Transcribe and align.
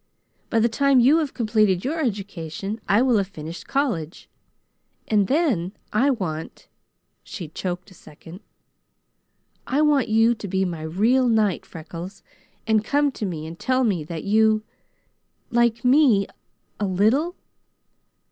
By 0.49 0.59
the 0.59 0.67
time 0.67 0.99
you 0.99 1.17
have 1.19 1.35
completed 1.35 1.85
your 1.85 1.99
education 1.99 2.81
I 2.89 3.03
will 3.03 3.17
have 3.17 3.27
finished 3.27 3.67
college, 3.67 4.27
and 5.07 5.27
then 5.27 5.73
I 5.93 6.09
want," 6.09 6.67
she 7.21 7.49
choked 7.49 7.91
a 7.91 7.93
second, 7.93 8.39
"I 9.67 9.81
want 9.83 10.07
you 10.07 10.33
to 10.33 10.47
be 10.47 10.65
my 10.65 10.81
real 10.81 11.27
knight, 11.29 11.67
Freckles, 11.67 12.23
and 12.65 12.83
come 12.83 13.11
to 13.11 13.27
me 13.27 13.45
and 13.45 13.59
tell 13.59 13.83
me 13.83 14.03
that 14.05 14.23
you 14.23 14.63
like 15.51 15.85
me 15.85 16.25
a 16.79 16.87
little. 16.87 17.35